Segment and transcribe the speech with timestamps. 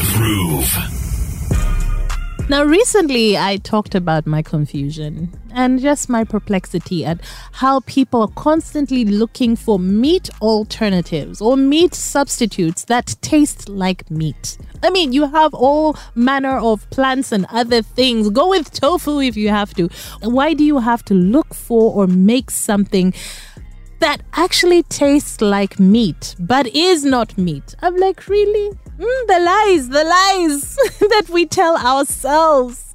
[0.00, 1.00] Groove.
[2.48, 7.20] Now, recently I talked about my confusion and just my perplexity at
[7.52, 14.56] how people are constantly looking for meat alternatives or meat substitutes that taste like meat.
[14.82, 18.30] I mean, you have all manner of plants and other things.
[18.30, 19.90] Go with tofu if you have to.
[20.22, 23.12] Why do you have to look for or make something?
[24.00, 27.76] that actually tastes like meat but is not meat.
[27.82, 28.70] I'm like, really?
[29.00, 32.94] Mm, the lies, the lies that we tell ourselves.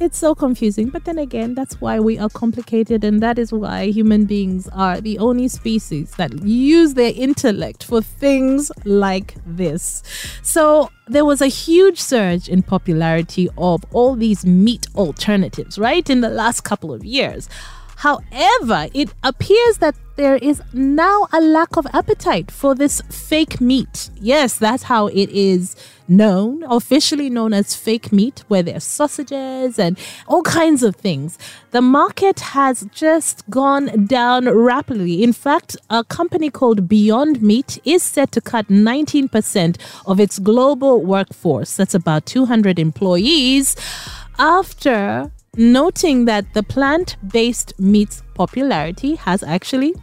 [0.00, 0.88] It's so confusing.
[0.88, 5.00] But then again, that's why we are complicated, and that is why human beings are
[5.00, 10.02] the only species that use their intellect for things like this.
[10.42, 16.20] So, there was a huge surge in popularity of all these meat alternatives, right, in
[16.20, 17.48] the last couple of years.
[17.98, 24.10] However, it appears that there is now a lack of appetite for this fake meat.
[24.20, 25.74] Yes, that's how it is
[26.06, 31.38] known, officially known as fake meat, where there's sausages and all kinds of things.
[31.72, 35.24] The market has just gone down rapidly.
[35.24, 41.04] In fact, a company called Beyond Meat is set to cut 19% of its global
[41.04, 41.76] workforce.
[41.76, 43.74] That's about 200 employees
[44.38, 49.94] after noting that the plant based meat's popularity has actually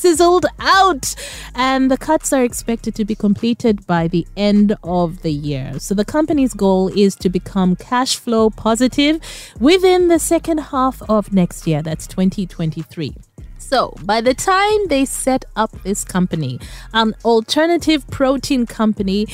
[0.00, 1.14] sizzled out
[1.54, 5.78] and the cuts are expected to be completed by the end of the year.
[5.78, 9.20] So the company's goal is to become cash flow positive
[9.58, 13.14] within the second half of next year, that's 2023.
[13.58, 16.58] So, by the time they set up this company,
[16.94, 19.28] an alternative protein company,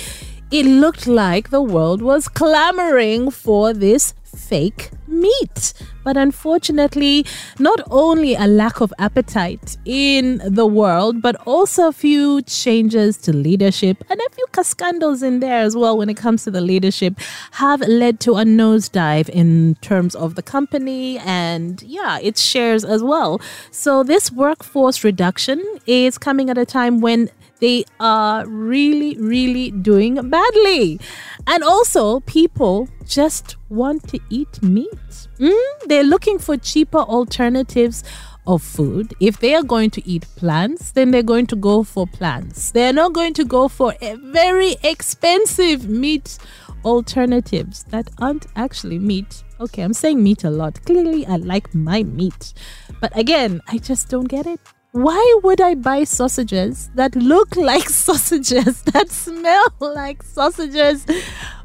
[0.50, 4.90] it looked like the world was clamoring for this fake
[5.20, 5.72] meat.
[6.04, 7.26] But unfortunately,
[7.58, 13.32] not only a lack of appetite in the world, but also a few changes to
[13.32, 17.18] leadership and a few scandals in there as well when it comes to the leadership
[17.52, 23.02] have led to a nosedive in terms of the company and, yeah, its shares as
[23.02, 23.40] well.
[23.70, 27.30] So, this workforce reduction is coming at a time when
[27.60, 31.00] they are really, really doing badly.
[31.46, 35.28] And also, people just want to eat meat.
[35.38, 35.64] Mm?
[35.86, 38.04] They're looking for cheaper alternatives
[38.46, 39.14] of food.
[39.20, 42.70] If they are going to eat plants, then they're going to go for plants.
[42.70, 46.38] They're not going to go for very expensive meat
[46.84, 49.42] alternatives that aren't actually meat.
[49.60, 50.84] Okay, I'm saying meat a lot.
[50.84, 52.54] Clearly, I like my meat.
[53.00, 54.60] But again, I just don't get it
[54.96, 61.04] why would I buy sausages that look like sausages, that smell like sausages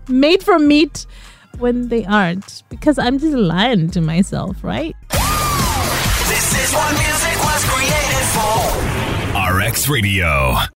[0.10, 1.06] made from meat
[1.58, 2.64] when they aren't?
[2.70, 4.96] Because I'm just lying to myself, right?
[5.10, 9.60] This is what music was created for.
[9.60, 10.71] RX Radio.